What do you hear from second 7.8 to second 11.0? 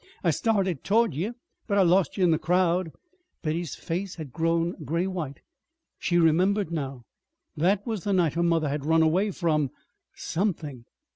was the night her mother had run away from something.